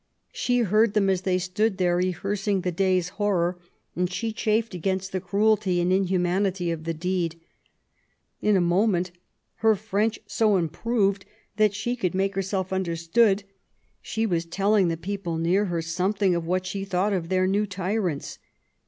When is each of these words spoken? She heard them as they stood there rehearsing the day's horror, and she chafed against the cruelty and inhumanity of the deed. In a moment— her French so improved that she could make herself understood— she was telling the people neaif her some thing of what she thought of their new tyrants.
She 0.31 0.61
heard 0.61 0.95
them 0.95 1.11
as 1.11 1.21
they 1.21 1.37
stood 1.37 1.77
there 1.77 1.95
rehearsing 1.97 2.61
the 2.61 2.71
day's 2.71 3.09
horror, 3.19 3.59
and 3.95 4.11
she 4.11 4.31
chafed 4.33 4.73
against 4.73 5.11
the 5.11 5.21
cruelty 5.21 5.79
and 5.79 5.93
inhumanity 5.93 6.71
of 6.71 6.85
the 6.85 6.93
deed. 6.95 7.39
In 8.41 8.57
a 8.57 8.61
moment— 8.61 9.11
her 9.57 9.75
French 9.75 10.17
so 10.25 10.57
improved 10.57 11.27
that 11.57 11.75
she 11.75 11.95
could 11.95 12.15
make 12.15 12.33
herself 12.33 12.73
understood— 12.73 13.43
she 14.11 14.25
was 14.25 14.45
telling 14.45 14.87
the 14.87 14.97
people 14.97 15.37
neaif 15.37 15.67
her 15.67 15.83
some 15.83 16.13
thing 16.13 16.33
of 16.33 16.47
what 16.47 16.65
she 16.65 16.83
thought 16.83 17.13
of 17.13 17.29
their 17.29 17.45
new 17.45 17.67
tyrants. 17.67 18.39